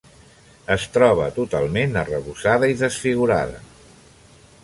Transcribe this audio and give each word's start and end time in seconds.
Es 0.75 0.85
troba 0.95 1.27
totalment 1.35 1.93
arrebossada 2.03 2.71
i 2.73 2.79
desfigurada. 2.81 3.63